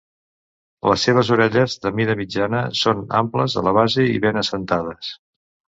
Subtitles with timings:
[0.91, 5.17] Les seves orelles, de mida mitjana, són amples a la base i ben assentades.